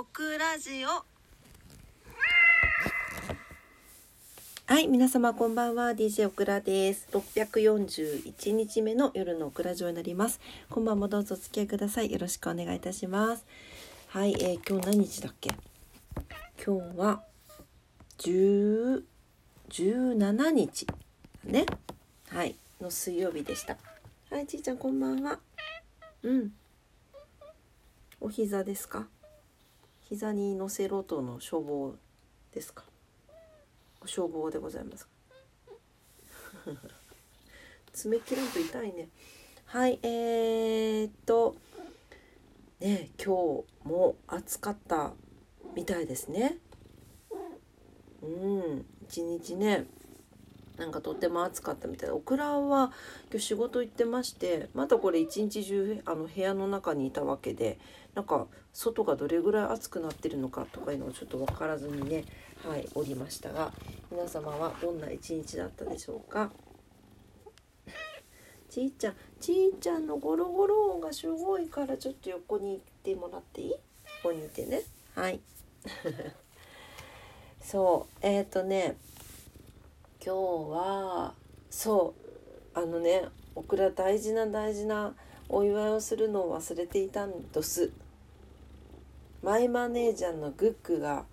[0.00, 0.88] オクラジオ
[4.66, 5.90] はい、皆様こんばんは。
[5.90, 7.06] DJ オクラです。
[7.12, 10.40] 641日目の夜のオクラジオになります。
[10.70, 12.10] 今晩もどうぞお付き合いください。
[12.10, 13.44] よろしくお願いいたします。
[14.08, 15.50] はい、えー今日何日だっけ？
[16.64, 17.22] 今日は
[18.20, 19.02] 10
[19.68, 20.86] 17日
[21.44, 21.66] ね。
[22.30, 23.76] はい、の水曜日でした。
[24.30, 25.40] はい、ちいちゃんこんばんは。
[26.22, 26.54] うん。
[28.18, 29.06] お膝ですか？
[30.10, 31.94] 膝に乗せろとの処方
[32.52, 32.84] ですか？
[34.06, 35.08] 消防でございます。
[37.92, 39.08] 爪切らんと痛いね。
[39.66, 41.54] はい、えー、っと、
[42.80, 45.14] ね、今日も暑かった
[45.76, 46.58] みたいですね。
[48.20, 49.86] うん、一日ね、
[50.80, 52.90] なんかとっても暑かったみたいで、オクラは
[53.30, 57.78] 今日仕事行ってまして、まだこれ一日中あの部屋の中にいたわけで、
[58.14, 62.24] なんか外がどれぐらい暑くなってるのかとかいうのをちょっと分からずにね、
[62.66, 63.72] はい、おりましたが
[64.10, 66.50] 皆様はどんな一日だったでしょうか？
[68.70, 73.70] ちいちゃんちいちゃんのゴロゴロ音がすごいからちょっと横に行ってもらっていい？
[73.72, 73.78] こ
[74.24, 74.82] こにいてね。
[75.14, 75.40] はい。
[77.60, 78.96] そうえっ、ー、とね
[80.24, 80.38] 今日
[80.70, 81.34] は
[81.70, 82.14] そ
[82.74, 85.14] うあのねオクラ大事な大事な
[85.48, 87.90] お祝いをするのを忘れていたんです
[89.42, 91.24] マイマネージャーのグックが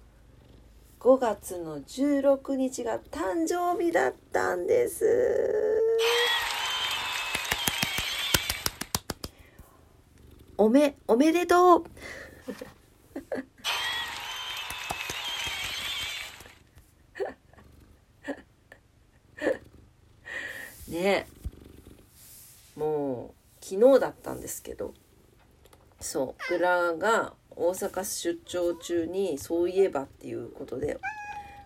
[0.99, 5.05] 5月の16日が誕生日だったんです。
[10.57, 11.83] おめ、おめでとう
[20.87, 21.27] ね。
[22.75, 24.93] もう昨日だったんですけど
[25.99, 30.99] そうグラが大阪出張中にそういえばっていうことで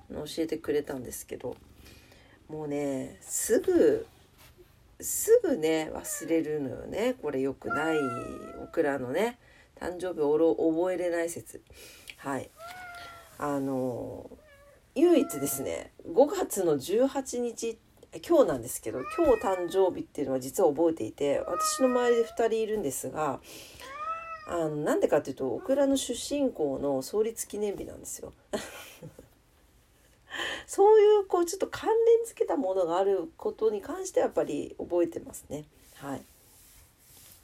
[0.10, 1.58] 教えてくれたんですけど
[2.50, 4.08] もうねすぐ
[5.02, 7.16] すぐね忘れるのよね。
[7.22, 7.98] これよくない
[8.64, 9.40] オクラのね
[9.80, 11.62] 誕生日をろ覚えれない説。
[12.18, 12.50] はい。
[13.40, 14.30] あの
[14.94, 23.40] 唯一ですね5月の18日って今日なんですけど今日誕生日っていうのは実は覚えていて私の周りで2人いるんですが
[24.48, 28.34] あのなんでかっていうとオクラの出身校の創立記念日なんですよ。
[30.68, 35.64] そういうこうちょっと関連付けたものがあることに関してはやっぱり覚えてますね。
[35.96, 36.26] はい。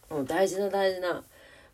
[0.09, 1.23] もう大事な大事な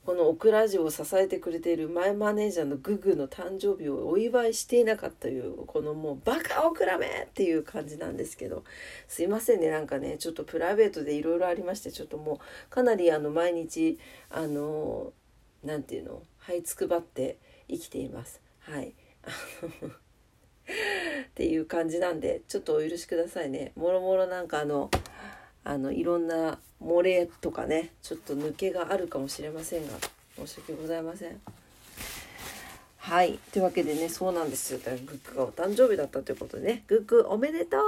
[0.06, 8.66] このオクラジオを支えてくれているマイマネージャーのググの誕生日をお祝いしていなかったというこのもうバカオクラめっていう感じなんですけど
[9.08, 13.98] すいませんねなんかねちょっとプライベートでいろいろありましてちょっともうかなりあの毎日
[14.30, 15.14] あの
[15.64, 17.38] なんていうの這いつくばって
[17.70, 18.42] 生きています。
[18.60, 18.94] はい
[20.64, 23.72] っていう感じなんでちょっとお許しくださいね。
[23.76, 24.90] もろもろなんかあの
[25.66, 29.94] あのいろんな漏れとかねちょっと抜けがあるかもしれませんが
[30.36, 31.40] 申し訳ございません。
[32.98, 33.40] はい。
[33.52, 34.80] というわけでねそうなんですよ。
[34.80, 36.84] グックがお誕生日だったということでね。
[36.88, 37.82] グックおめでとう!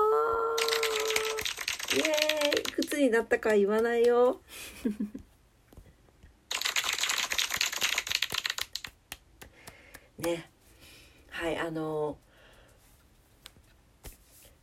[1.95, 2.61] イエーイ!
[2.61, 4.39] いくつになったか言わないよ。
[10.19, 10.49] ね。
[11.29, 12.17] はいあの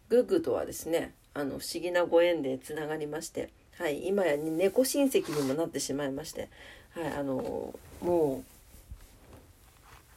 [0.08, 6.48] グッグとはですねあの不思議なご縁でつながりまして、はい、今や猫親戚にもなってしまいまして、
[6.94, 8.44] はい、あのも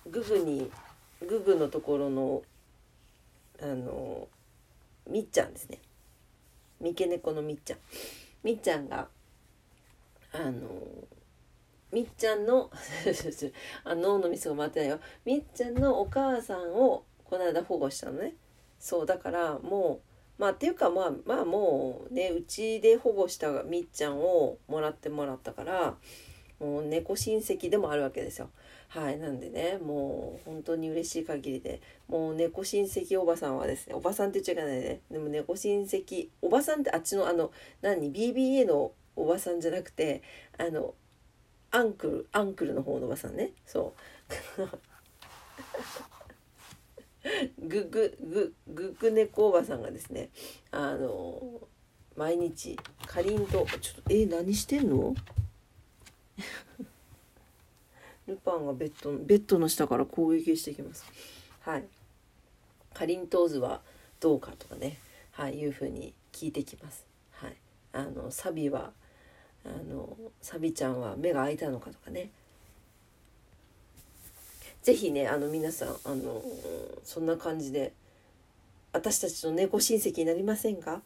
[0.06, 0.70] うググに
[1.26, 2.44] ググのところの
[3.62, 4.28] あの
[5.10, 5.80] みっちゃんですね。
[6.82, 7.78] 三毛猫のみっちゃん。
[8.44, 9.08] みっちゃんが
[10.34, 10.62] あの
[11.92, 12.70] みっちゃんの
[13.86, 15.00] あ脳のミスが回ってないよ。
[15.24, 18.34] みっちゃんのお母さんをこの間保護したのね。
[18.80, 25.96] そうだからもうまあっていうかまあまあもうねうちで保護したみっちゃんをもらってもらったから
[26.60, 28.50] もう猫親戚でもあるわけですよ。
[28.88, 35.02] はいなんでねもう本当に嬉しい限りでもう猫親戚おばさんはですねおばさんって言っちゃいけないね。
[35.12, 40.22] でも猫親戚おばさんってあっちのあの何 BBA のおばさんじゃなくて
[40.58, 40.94] あの
[41.72, 43.52] アンクルアンクルの方のおばさんね。
[43.66, 43.94] そ
[44.58, 44.64] う。
[47.60, 50.30] グググググ猫おばさんがですね
[50.72, 51.68] あの
[52.16, 52.78] 毎日
[53.08, 55.16] かりんとちょっとえ何してんの？
[58.28, 61.06] ルパンがベッドベッドの下から攻撃してきます。
[61.62, 61.86] はい。
[62.94, 63.82] かりんとう図は
[64.20, 64.98] どうかとかね
[65.32, 67.06] はいいうふうに聞いてきます。
[67.32, 67.56] はい。
[67.92, 68.94] あのサビは
[69.64, 72.30] あのサビちゃんは目が開いたのかとかね
[74.86, 76.44] 是非ねあの皆さんあの
[77.04, 77.92] そんな感じで
[78.94, 81.02] 私たちの猫親戚になりませんか？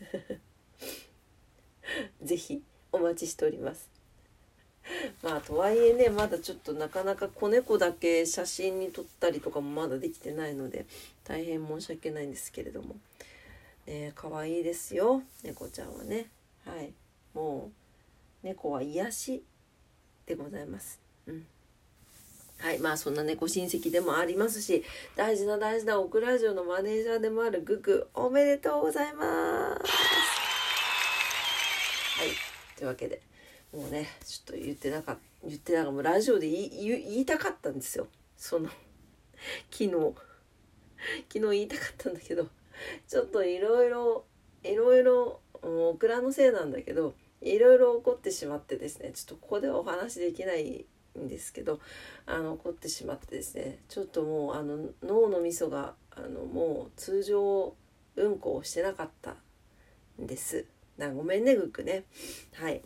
[2.24, 3.90] 是非お待ちしております。
[5.22, 10.86] まあとはいえねまだちょっとなかなか子猫だけ写真に撮ったりとかもまだできてないので
[11.24, 12.96] 大変申し訳ないんですけれども。
[13.86, 15.22] ね可愛いですよ。
[15.42, 16.30] 猫ちゃんはね。
[16.64, 16.94] はい。
[17.34, 17.70] も
[18.42, 19.44] う猫は癒し
[20.24, 20.98] でございます。
[21.26, 21.46] うん。
[22.62, 24.84] はいまあそんな猫親戚でもありますし
[25.16, 29.92] 大事な大事なオクラジオのマネージャーでもあるグクおめでとうございます。
[32.18, 32.28] はい
[32.76, 33.20] というわけで
[33.72, 38.06] もうねちょっと言ってなかった言ってなんかもうラジオで言い言いたかったんですよ。
[38.36, 38.68] その
[39.70, 40.14] 昨日。
[41.28, 42.46] 昨日言いたかったんだけど
[43.08, 44.24] ちょっといろいろ
[44.62, 50.86] いろいろオクラのせいなんだけどいろいろ起こってしまってですねちょっとここではお話できない
[51.18, 51.80] んですけど
[52.26, 57.74] あの起こってしまってですねちょっともうあの脳のみそがあのもう通常
[58.16, 59.36] 運行をしてなかった
[60.20, 60.66] んです。
[60.98, 62.04] なごめんねグックね。
[62.54, 62.82] はい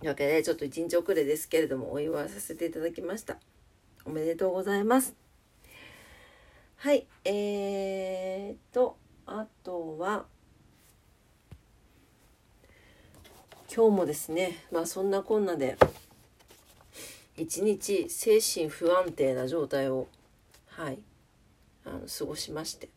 [0.00, 3.36] というわけでちょっと1日遅れですけれどもお祝いさせていただきました
[4.06, 5.14] おめでとうございます
[6.76, 10.24] はいえーとあとは
[13.70, 15.76] 今日もですねまあそんなこんなで
[17.36, 20.08] 一日精神不安定な状態を
[20.66, 20.98] はい
[21.84, 22.88] あの過ごしまして。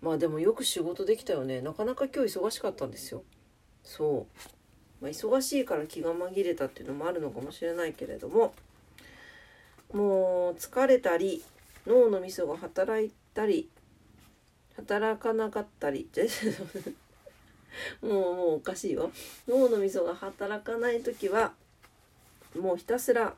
[0.00, 1.60] まあでもよく仕事できたよね。
[1.60, 3.24] なかなか今日忙しかったんですよ。
[3.82, 4.26] そ
[5.00, 8.54] う、まあ、忙しいから気が紛れたっていうのもあるのかもしれないけれども。
[9.92, 11.42] もう疲れたり
[11.86, 13.68] 脳のみそが働いたり
[14.76, 16.08] 働かなかったり。
[18.02, 19.10] もうもうおかしいよ。
[19.48, 21.52] 脳のみそが働かない時は
[22.58, 23.34] もうひたすら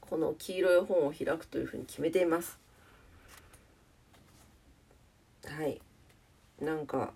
[0.00, 2.58] この黄色い本を開くというふうに決めています。
[5.46, 5.80] はい。
[6.60, 7.12] なんか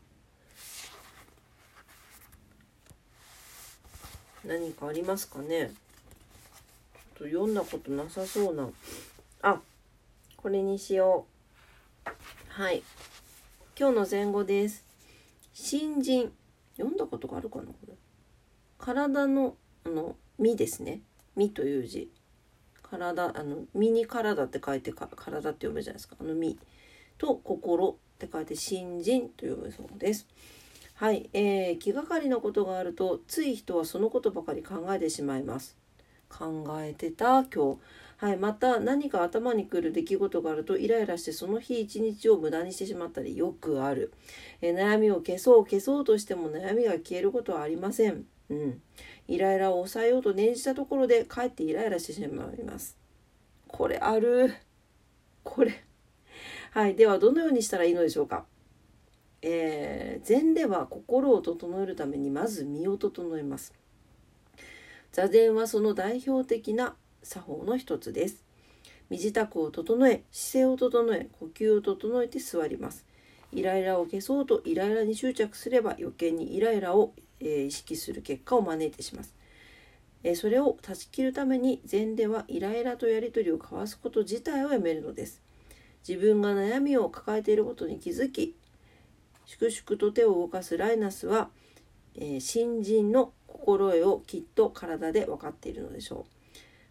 [4.44, 5.72] 何かありますかね？
[7.16, 8.68] と読んだことなさそうな。
[9.42, 9.60] あ
[10.36, 11.26] これにしよ
[12.06, 12.10] う。
[12.48, 12.82] はい。
[13.78, 14.87] 今日の前後です。
[15.60, 16.32] 新人。
[16.76, 17.94] 読んだことがあるかなこれ。
[18.78, 21.00] 体のあの身ですね。
[21.34, 22.12] 身という字。
[22.80, 26.16] 体あの身に体って書いてか体って読むじゃないですか。
[26.20, 26.56] あの身。
[27.18, 30.28] と心って書いて新人と読むそうです。
[30.94, 35.76] はい、えー、気がかりなことがあるとつい人はそのことばかり考えてしまいます。
[36.28, 37.78] 考えてた今日。
[38.18, 44.12] はい、また何か頭にくる出来事があるとイライラしてその日一日を無駄にしてしまったりよくある、
[44.60, 48.82] え、悩みを消そう消そうとしても悩みが消えることはありません、うん、
[49.28, 52.96] イライラを抑えようと念じたところでかえってイライラしてしまいます。
[53.68, 54.54] これある。
[55.44, 55.84] これ。
[56.72, 58.46] はいではどのようにしたらいいのでしょうか。
[59.42, 63.74] えー、禅では心を整えるためにまず身を整えます。
[65.12, 68.44] 座禅はその代表的な作法の一つです。
[69.10, 73.06] 身支度を整え姿勢を整え呼吸を整えて座ります。
[73.52, 79.34] イライラを消そうとイライラに執着すれば余計にイライラを、えー、意識する結果を招いてします、
[80.22, 85.42] えー、それを断ち切るために禅ではイライラとやり取りを交わすこと自体をやめるのです。
[86.06, 88.54] 自分が悩みを抱えていることに気づき
[89.46, 91.48] 粛々と手を動かすライナスは、
[92.14, 96.37] えー、新人の心得をきっと体で分かっているのでしょう。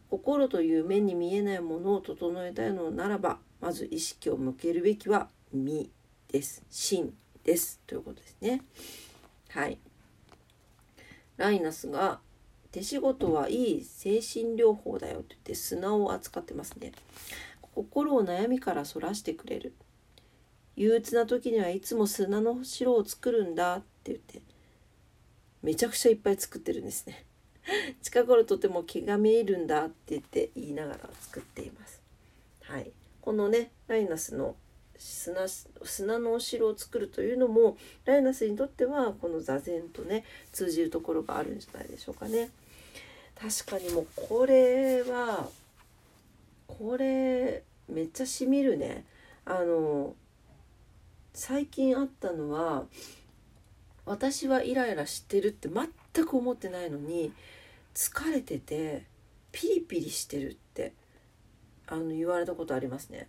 [0.10, 5.90] 心という目に見えないものを整えたいのならばまず意識を向けるべきは身
[6.32, 6.64] です。
[6.70, 7.82] 心です。
[7.86, 8.62] ということですね。
[9.50, 9.78] はい。
[11.38, 12.20] ライナスが
[12.72, 16.92] 手仕事はいい精神療法だよと言って砂を扱ってますね。
[17.62, 19.74] 心を悩みからそらしてくれる。
[20.76, 24.42] 憂鬱な時にはいつも砂の城を作るんだって言って
[25.64, 27.26] めちゃくちゃいっぱい作ってるんですね。
[28.02, 32.02] 近頃とても気が見えるんだって言って言いながら作っています。
[32.64, 32.92] はい。
[33.22, 34.56] このねライナスの
[34.98, 42.50] 砂砂のお城を作るというのもライナスにとってはこの座禅とね通じるところがあるんじゃないでしょうかね。
[43.36, 45.50] 確かにもうこれは
[46.68, 49.06] これめっちゃしみるね。
[49.46, 50.16] あの
[51.34, 52.86] 最近あったのは
[54.06, 57.32] 私はイライラしてるって全く思ってないのに
[57.98, 59.08] 疲れてて
[59.52, 60.94] ピリピリしてるって
[61.88, 63.28] あの言われたことありますね。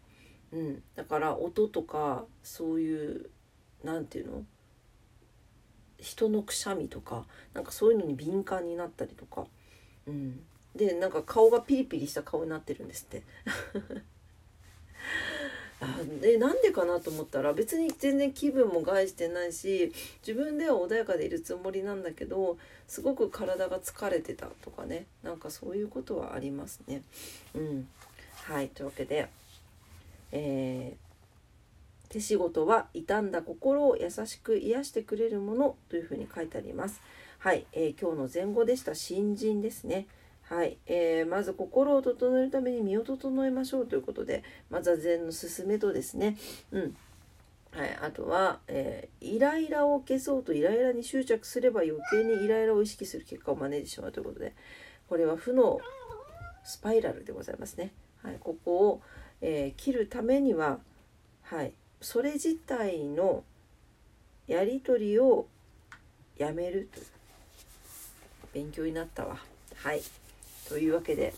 [0.53, 3.31] うん、だから音とかそういう
[3.83, 4.45] 何て言うの？
[5.99, 9.47] 人のくしゃみとかなんかそういうのに敏感になったりとか、
[10.07, 10.41] うん、
[10.77, 13.23] でなんか顔がピリピリした顔になってるんですって。
[15.81, 19.93] あでなんでかなと思ったら別に全然気分も害してないし
[20.27, 22.57] 自分では穏やかでいるつもりなんだけど
[22.89, 27.03] すごく体が疲れてたとかねなんかそういうことはありますね。
[27.55, 27.89] うん、
[28.45, 29.29] はいというわけで、
[30.33, 37.01] えー、手仕事は傷んだ心を優しく癒してくれるものというふうに書いてあります。
[37.39, 40.09] はい、えー、今日の前後でした新人ですね。
[40.49, 46.37] はい、えー、まず心を整えるために身を整えましょうということで、まずは禅の勧めとですね、
[46.73, 46.97] うん。
[47.73, 54.55] はい、あとは、えー、イライラを消そうとイライラに執着すれば余計にイライラを意識する結果を招いてしまうということで、
[55.09, 55.81] これは負の
[56.64, 57.93] スパイラルでございますね。
[58.23, 59.02] はい、ここを、
[59.43, 60.78] えー、切るためには、
[61.43, 63.45] はい、それ自体の
[64.47, 65.47] やり取りを
[66.38, 67.00] やめると
[68.55, 69.37] 勉強になったわ。
[69.76, 70.00] はい。
[70.69, 71.33] というわけで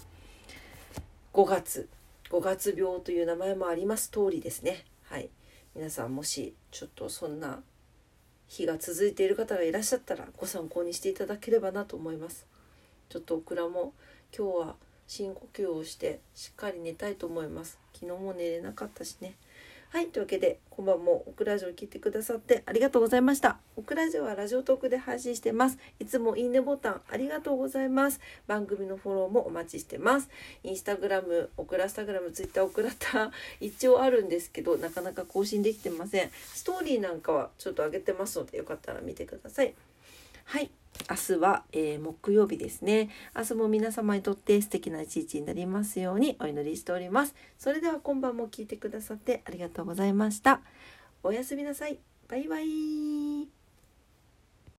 [1.32, 1.88] 5月
[2.30, 4.84] 5月病という名前もあります通りですね。
[5.04, 5.28] はい。
[5.74, 7.60] 皆さんもしちょっとそんな
[8.48, 12.46] 日が続いている方がいらっしゃったらご参考にしていただければなと思います。
[13.08, 13.92] ちょっとオクラも
[14.36, 17.78] 今日は深呼吸をしてしっかり寝たいと思います。
[17.92, 19.34] 昨日も寝れなかったしね。
[19.92, 20.06] はい。
[20.06, 23.58] というわけで、今晩もオクラジオを聞いてくださってありがとうございました。
[23.74, 25.78] オクラジオはラジオトークで配信してます。
[25.98, 28.20] いつもいいねボタンありがとうございます。
[28.46, 30.30] 番組のフォローもお待ちしてます。
[30.62, 36.30] インスタグラム、オクラスタグラム、ツイッター、オクラタ一応あるんですけど、なかなか更新できてません。
[36.54, 39.74] ストーリーなんかはちょっと上げてますので、よかったら見てください。
[40.44, 40.70] はい。
[41.08, 43.10] 明日は、えー、木曜日ですね。
[43.36, 47.34] 明日も皆様にとって素敵な一日になりますようにお祈りしております。
[47.58, 50.60] それでは今晩も聞いてくださってありがとうございました。
[51.22, 51.98] おやすみなさい。
[52.28, 53.59] バイバイ。